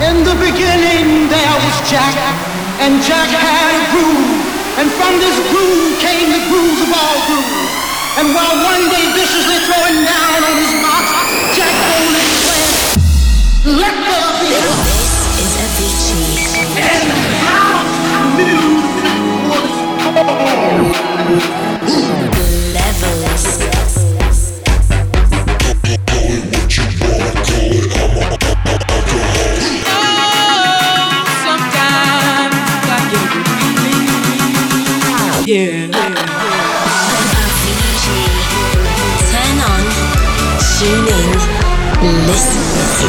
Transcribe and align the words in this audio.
In 0.00 0.24
the 0.24 0.32
beginning 0.40 1.28
there 1.28 1.56
was 1.60 1.76
Jack, 1.84 2.16
and 2.80 3.04
Jack 3.04 3.28
had 3.28 3.76
a 3.76 3.84
groove. 3.92 4.32
And 4.80 4.88
from 4.96 5.20
this 5.20 5.36
groove 5.52 6.00
came 6.00 6.32
the 6.32 6.40
grooves 6.48 6.80
of 6.80 6.88
all 6.88 7.20
grooves. 7.28 7.68
And 8.16 8.32
while 8.32 8.64
one 8.64 8.88
day 8.88 9.12
viciously 9.12 9.60
throwing 9.68 10.00
down 10.00 10.40
on 10.40 10.56
his 10.56 10.72
box, 10.80 11.04
Jack 11.52 11.76
boldly 11.84 12.24
declared, 12.32 12.96
let 13.76 13.92
there 13.92 14.32
be 14.40 14.56
This 14.88 15.20
is 15.36 15.52
a 15.52 15.68
Avicii. 15.68 16.48
And 16.80 17.12
how 17.44 17.84
new 21.60 21.69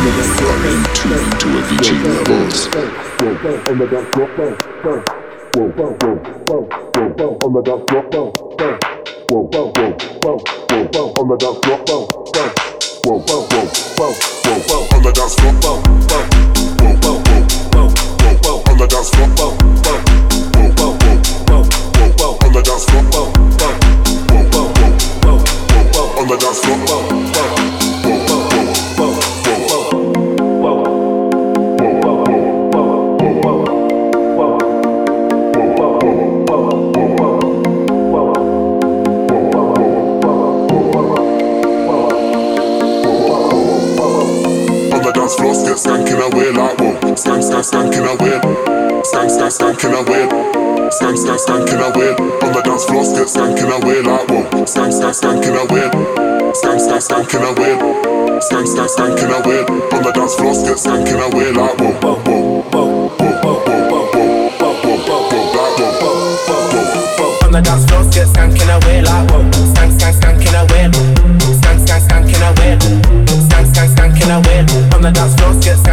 Performing 0.02 0.82
tuning 0.96 1.30
to 1.38 1.48
Avicii 1.62 2.02
levels. 2.04 2.66
On 3.70 3.78
the 26.28 26.38
dance 26.38 26.60
floor. 26.60 27.61
wear 46.34 46.54
like 46.54 46.80
whoa? 46.80 47.16
Stank, 47.16 47.44
stank, 47.44 47.64
stank, 47.66 47.94
can 47.94 48.04
I 48.04 48.16
wear? 48.16 48.40
Stank, 49.04 49.30
stank, 49.30 49.52
stank, 49.52 49.80
can 49.80 49.94
I 49.96 50.02
wear? 50.02 50.28
Stank, 50.92 51.18
stank, 51.18 51.40
stank, 51.40 51.68
can 51.68 51.80
I 51.80 51.90
wear? 51.96 52.14
On 52.44 52.52
the 52.54 52.62
dance 52.64 52.86
floor, 52.86 53.04
skirt, 53.04 53.30
stank, 53.30 53.58
can 53.58 53.72
I 53.72 53.80
wear 53.86 54.04
like 54.04 54.28
whoa? 54.30 54.66
Stank, 54.66 54.94
stank, 54.94 55.16
stank, 55.16 55.44
can 55.44 55.56
I 55.56 55.64
wear? 55.72 55.90
Stank, 56.54 56.80
stank, 56.80 57.02
stank, 57.02 57.30
can 57.30 57.42
I 57.42 57.52
wear? 57.58 57.76
Stank, 58.42 58.68
stank, 58.68 58.90
stank, 58.90 59.18
can 59.20 59.32
I 59.32 59.40
wear? 59.46 59.64
On 59.94 60.04
the 60.04 60.12
dance 60.12 60.36
floor, 60.36 60.54
skirt, 60.54 60.80
stank, 60.80 61.08
can 61.08 61.20
I 61.20 61.28
wear 61.36 61.54
like 61.54 61.80
whoa? 61.80 61.92
Whoa, 62.02 62.20
whoa, 62.26 62.70
whoa, 62.72 63.06
whoa, 63.08 63.60
whoa, 63.62 63.88
whoa, 63.90 64.12
whoa. 64.12 64.32
On 67.46 67.52
the 67.52 67.62
dance 67.62 67.86
floor, 67.86 68.04
skank 68.04 68.56
in 68.56 68.70
a 68.70 68.80
way 68.86 69.02
like 69.02 69.30
whoa. 69.30 69.44
Skank, 69.74 69.92
skank, 70.00 70.16
skank 70.20 70.42
in 70.48 70.56
a 70.56 70.64
way. 70.72 70.88
Skank, 71.60 71.80
skank, 71.84 72.02
skank 72.08 72.30
in 72.32 72.42
a 72.42 72.52
way. 72.60 72.78
Skank, 73.48 73.68
skank, 73.72 73.90
skank 73.96 74.22
in 74.24 74.32
a 74.32 74.40
way. 74.48 74.60
On 74.96 75.02
the 75.02 75.12
dance 75.12 75.36
floor, 75.36 75.54
skit 75.62 75.78
skank. 75.78 75.91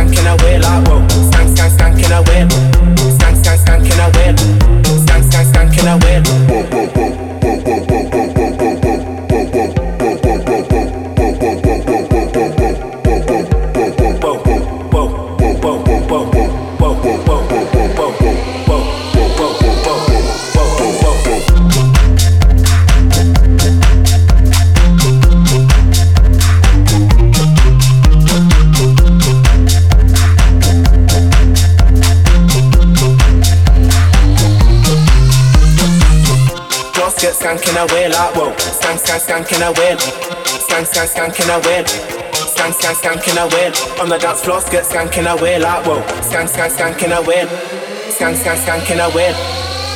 skank 39.44 39.54
and 39.54 39.65
I 39.65 39.71
win. 39.71 39.99
Skank, 39.99 40.87
skank, 40.87 41.09
skank 41.09 41.41
and 41.41 41.50
I 41.50 41.59
win. 41.59 41.84
Skank, 41.84 42.75
skank, 42.75 42.97
skank 42.97 43.28
and 43.28 43.38
I 43.38 43.47
win. 43.47 43.72
On 44.00 44.09
the 44.09 44.19
dance 44.19 44.43
floor, 44.43 44.60
get 44.71 44.84
skank 44.84 45.16
and 45.19 45.28
I 45.28 45.34
win. 45.34 45.62
Like 45.62 45.87
whoa. 45.87 46.00
Skank, 46.22 46.49
skank, 46.49 46.72
skank 46.72 47.03
and 47.04 47.12
I 47.12 47.21
win. 47.21 47.47
Skank, 47.47 48.37
skank, 48.37 48.59
skank 48.59 48.91
and 48.91 49.00
I 49.00 49.15
win. 49.15 49.34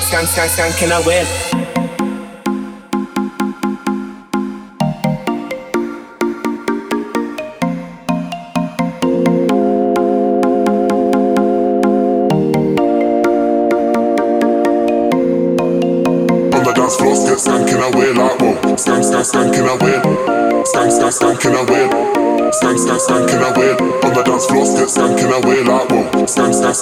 Skank, 0.06 0.26
skank, 0.26 0.50
skank 0.50 0.82
and 0.82 0.92
I 0.92 1.06
win. 1.06 1.61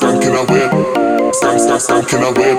skank 0.01 0.23
in 0.25 0.35
a 0.35 0.45
whip. 0.45 0.73
Skank, 1.35 1.61
skank, 1.61 1.81
skank 1.81 2.13
in 2.15 2.23
a 2.23 2.33
whip. 2.33 2.59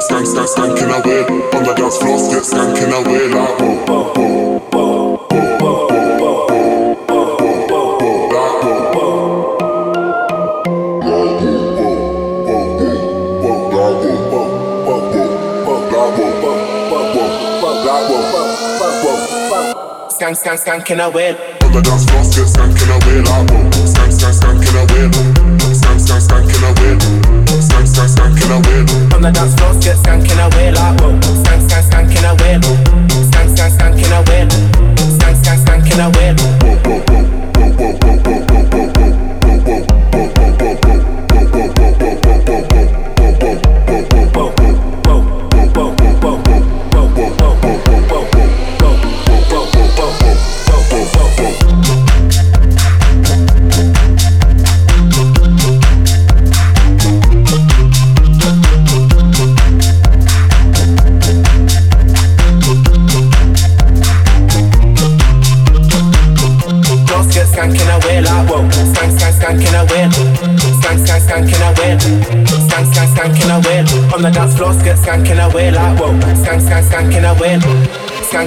Skank, 0.00 0.26
skank, 0.26 0.48
skank 0.48 0.82
in 0.82 0.90
a 0.90 1.00
whip. 1.02 1.30
On 1.54 1.62
the 1.62 1.74
dance 1.74 1.98
floor, 1.98 2.18
get 2.30 2.42
skank 2.42 2.80
in 2.82 2.92
a 2.92 3.00
whip. 3.02 3.34
Like, 3.34 3.60
oh, 3.60 3.84
oh, 3.88 4.12
oh, 4.16 4.68
oh. 4.72 5.26
Skank, 20.10 20.36
skank, 20.36 20.58
skank 20.60 20.90
in 20.90 21.00
a 21.00 21.10
whip. 21.10 21.38
On 21.64 21.72
the 21.72 21.80
dance 21.82 22.04
floor, 22.06 22.22
get 22.22 22.48
skank 22.48 22.82
in 22.82 22.90
a 22.90 22.96
whip. 23.04 23.26
Like, 23.26 23.50
oh. 23.50 23.70
Skank, 23.84 24.12
skank, 24.12 24.34
skank 24.40 24.62
in 24.68 24.76
a 24.76 24.84
whip. 24.92 25.49
Skank, 26.80 27.86
skank, 27.86 28.08
skank 28.08 28.42
in 28.42 28.50
a 28.50 28.58
wheel. 28.64 29.14
On 29.14 29.22
the 29.22 29.30
dance 29.30 29.54
floor, 29.54 29.74
skank 29.74 30.30
in 30.30 30.38
a 30.38 30.48
wheel. 30.56 30.72
Like, 30.74 31.00
whoa. 31.00 31.18
Skank, 31.42 31.68
skank, 31.68 31.84
skank 31.88 32.16
in 32.16 32.24
a 32.24 32.34
wheel. 32.40 32.60
Skank, 33.28 33.48
skank, 33.54 33.72
skank 33.76 33.98
in 33.98 34.12
a 34.12 34.20
wheel. 34.28 34.48
Skank, 35.16 35.36
skank, 35.42 35.60
skank 35.64 35.92
in 35.92 36.00
a 36.00 36.10
wheel. 36.10 36.59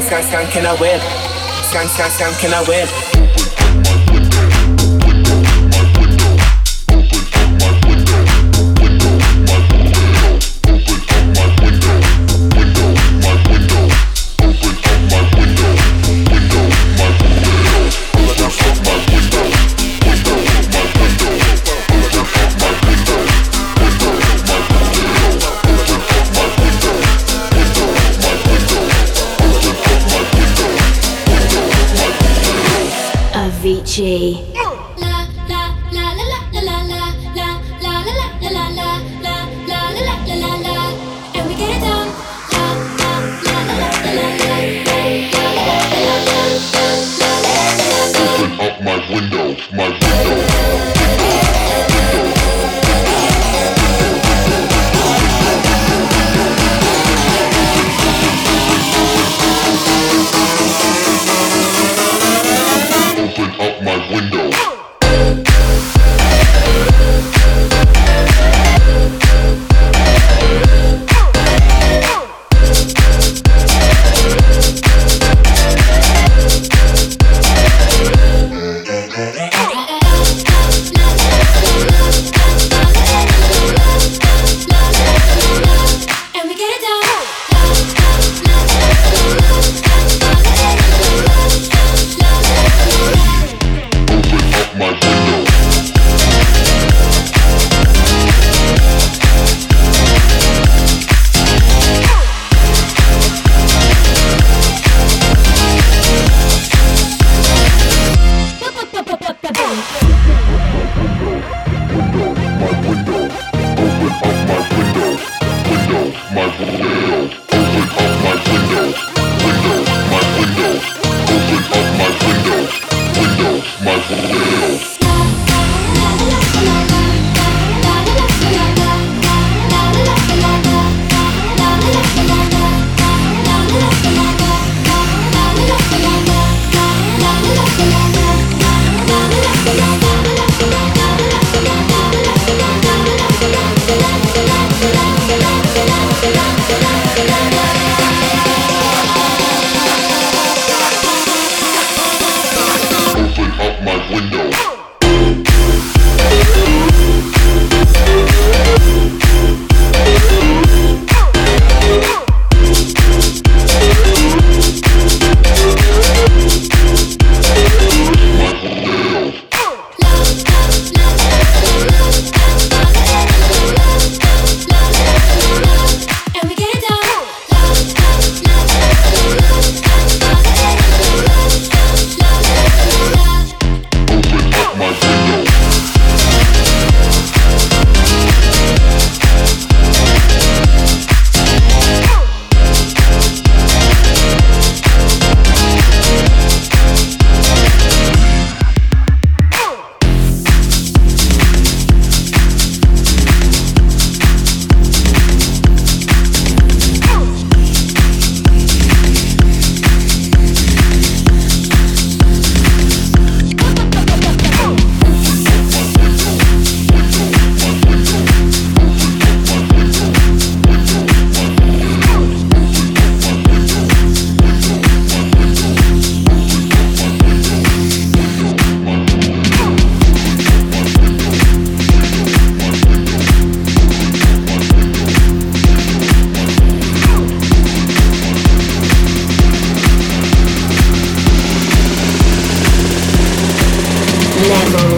Skank, 0.05 0.23
skank, 0.25 0.49
skanking 0.49 0.77
away. 0.77 0.99
Skank, 1.69 1.89
skank, 1.89 2.11
skanking 2.11 2.53
away. 2.65 3.12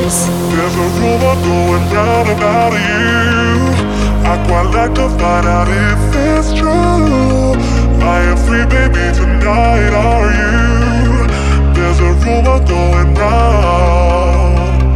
There's 0.06 0.76
a 0.76 0.88
rumor 1.02 1.34
going 1.42 1.86
round 1.90 2.30
about 2.30 2.74
you. 2.74 3.74
I 4.22 4.38
quite 4.46 4.70
like 4.70 4.94
to 4.94 5.10
find 5.18 5.48
out 5.48 5.68
if 5.68 5.98
it's 6.14 6.54
true. 6.54 7.58
I 8.06 8.22
am 8.30 8.38
free, 8.38 8.66
baby, 8.70 9.02
tonight. 9.18 9.98
Are 9.98 10.30
you? 10.30 11.26
There's 11.74 12.00
a 12.02 12.14
rumor 12.22 12.62
going 12.70 13.16
round. 13.16 14.94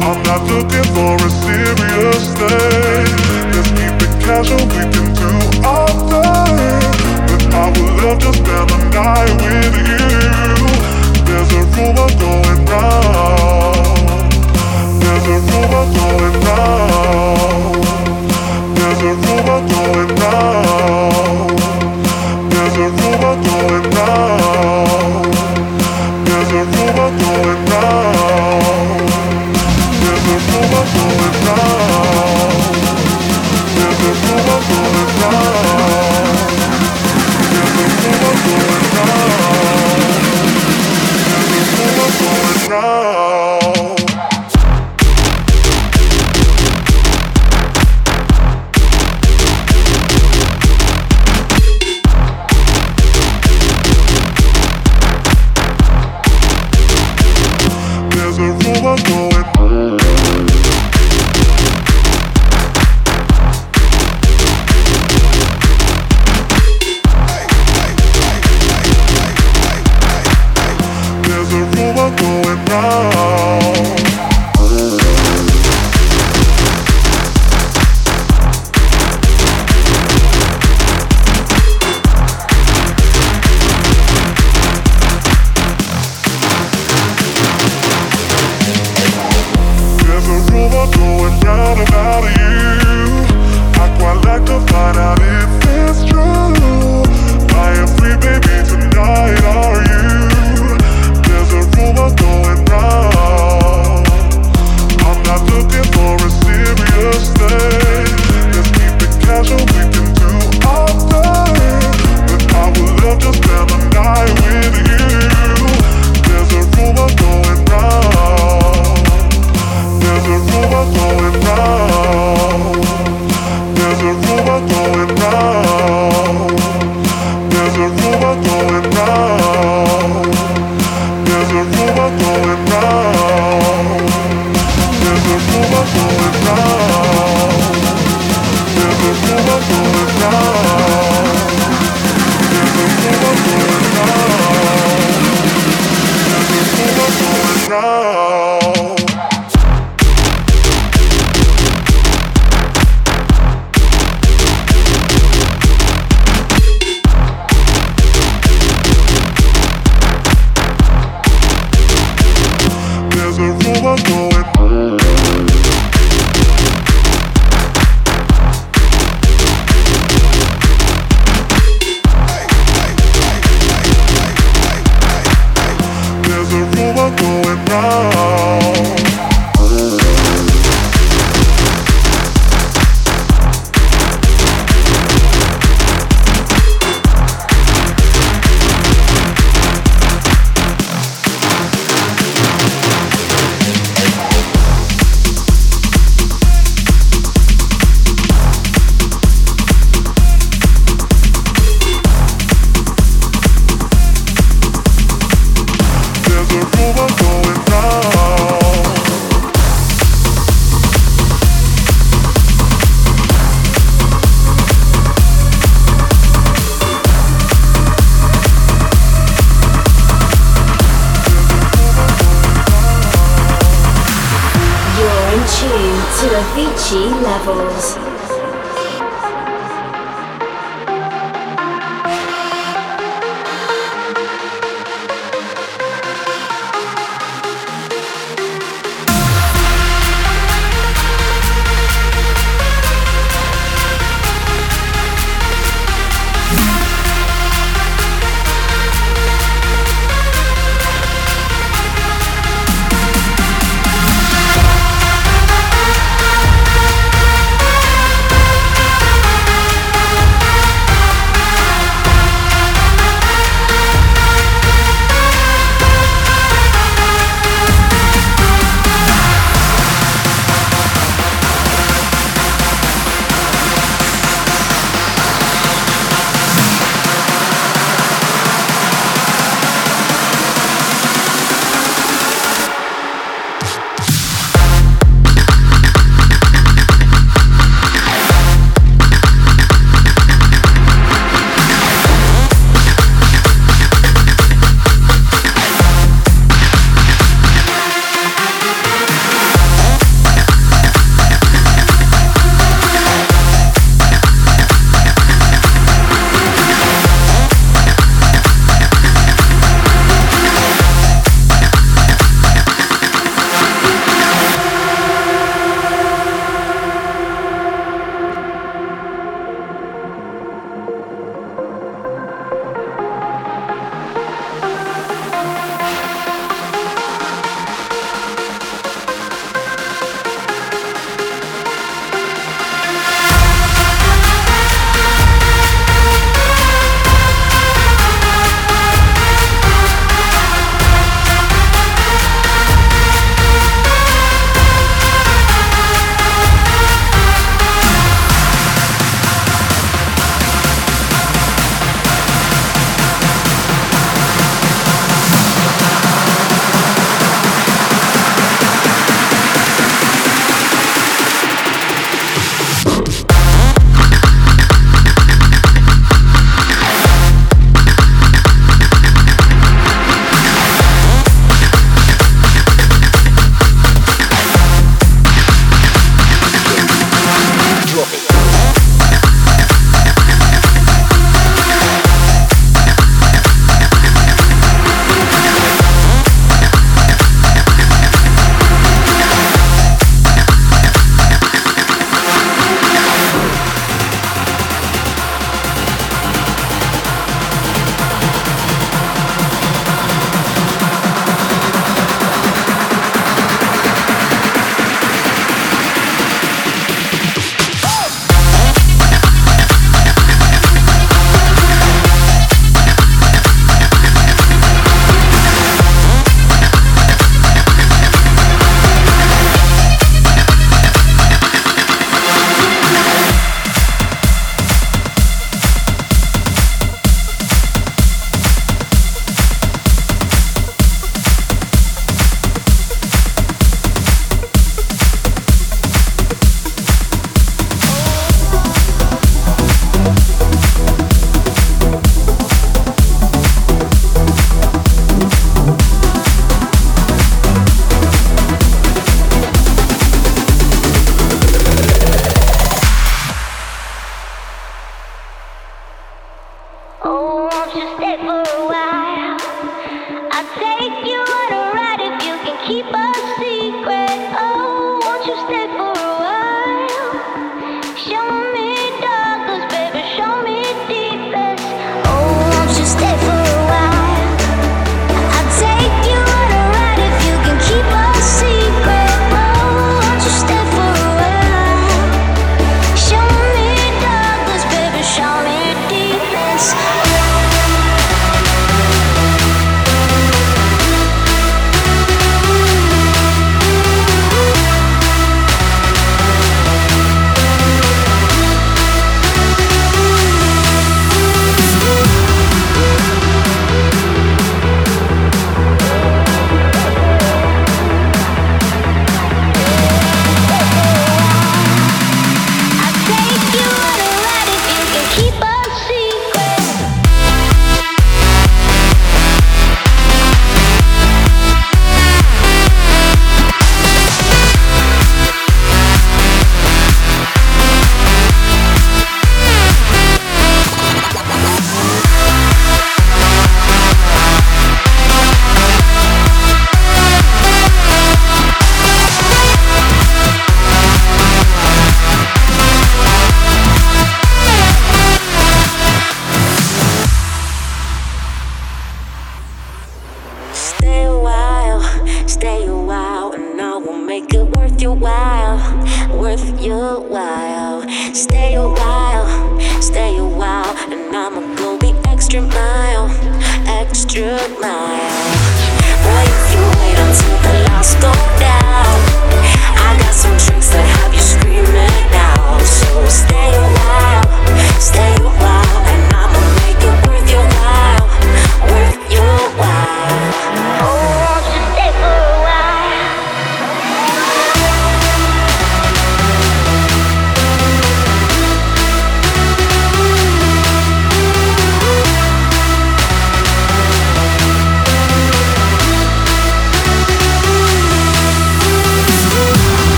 I'm 0.00 0.22
not 0.24 0.40
looking 0.48 0.88
for 0.96 1.16
a 1.20 1.30
serious 1.44 2.24
thing. 2.40 3.12
Let's 3.52 3.68
keep 3.76 4.00
it 4.08 4.14
casual. 4.24 4.64
We 4.72 4.88
can 4.88 5.12
do 5.20 5.32
our 5.68 5.92
thing. 6.08 6.96
But 7.28 7.44
I 7.52 7.68
would 7.76 7.94
love 8.00 8.18
to 8.24 8.32
spend 8.32 8.70
the 8.72 8.78
night 8.96 9.36
with 9.36 9.76
you. 9.84 10.08
There's 11.28 11.52
a 11.52 11.62
rumor 11.76 12.08
going 12.16 12.64
round. 12.64 13.55
There's 15.26 15.42
a 15.42 15.46
rumor 19.16 19.60
going 19.66 20.14
round. 20.14 21.15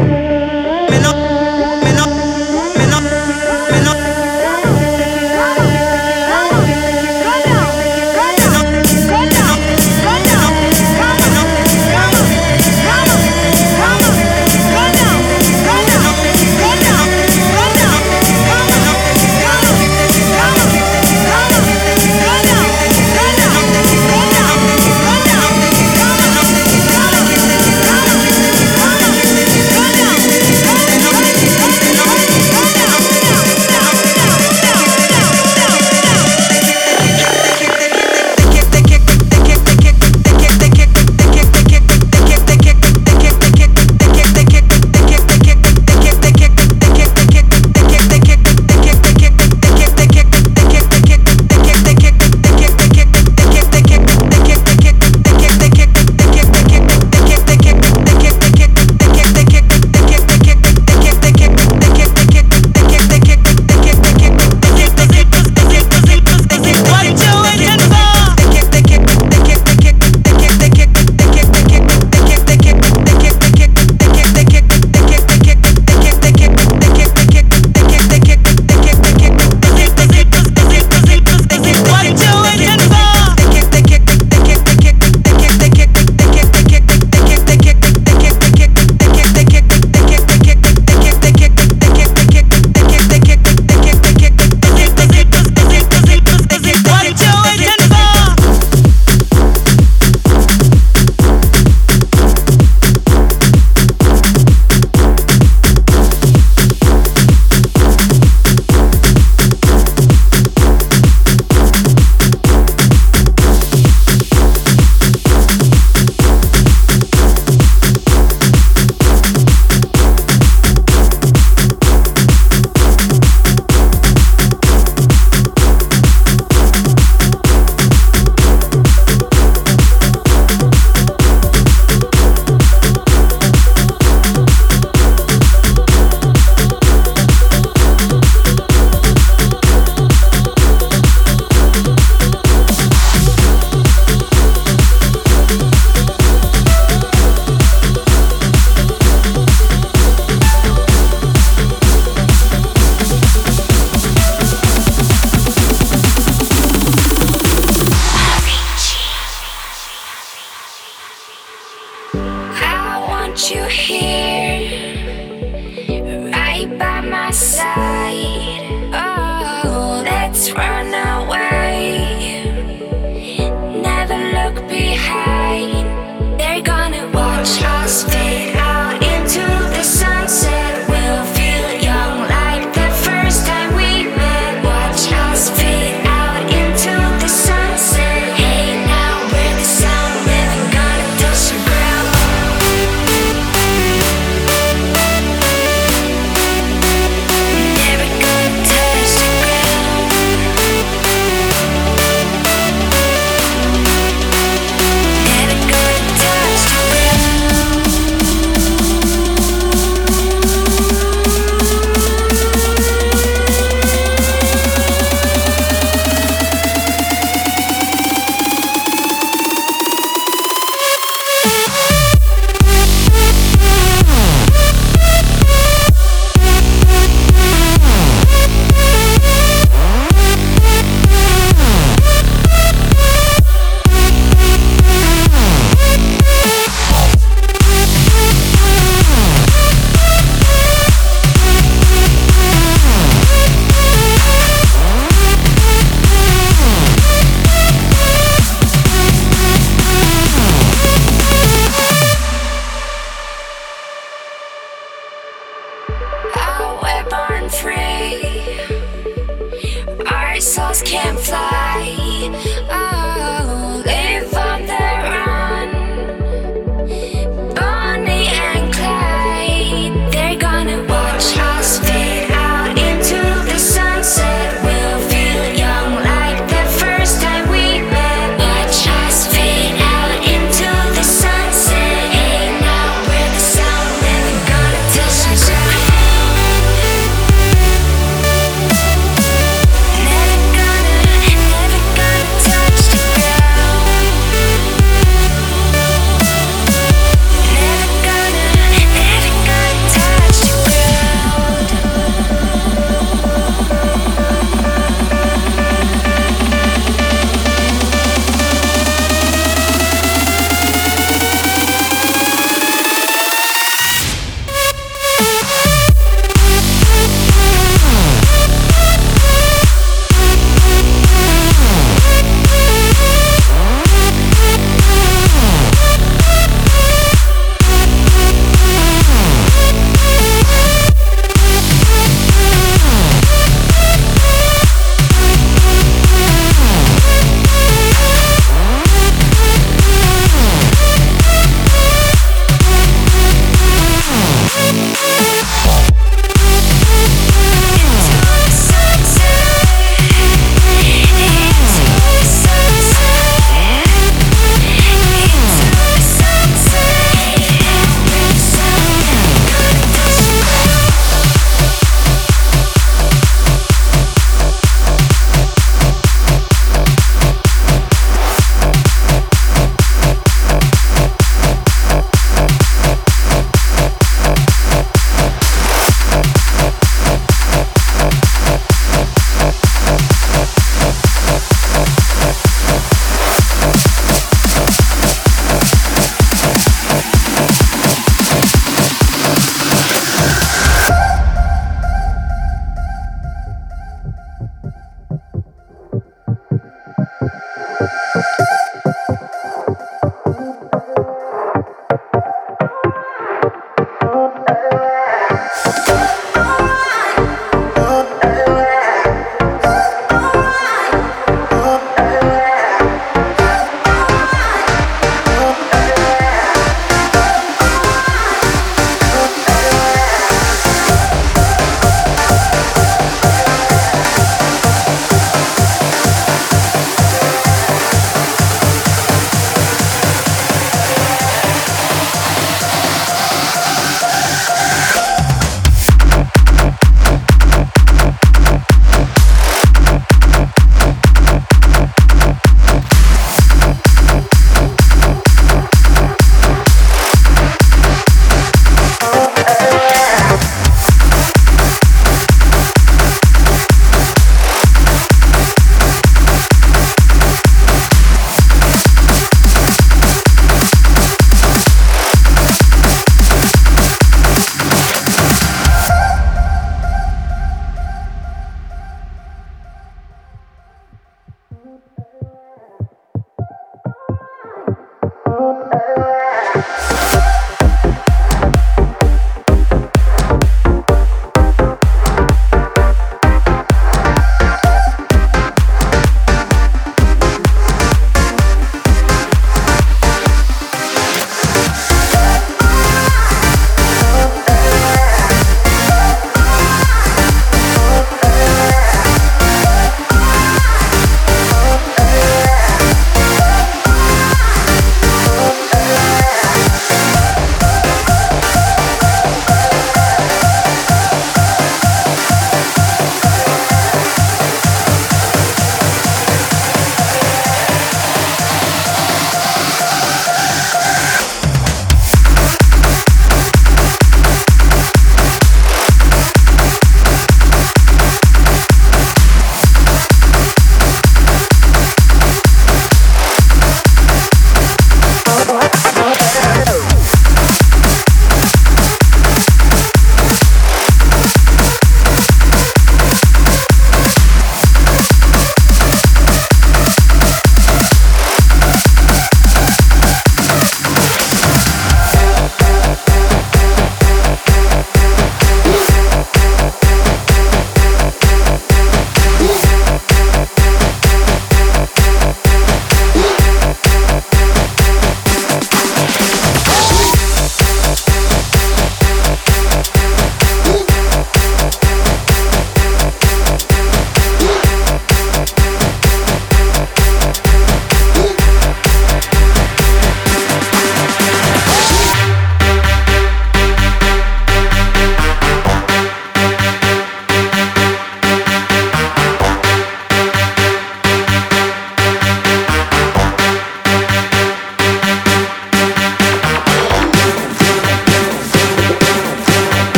Yeah. 0.00 0.29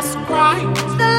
That's 0.00 0.14
cry. 0.24 1.09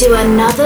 To 0.00 0.14
another 0.14 0.59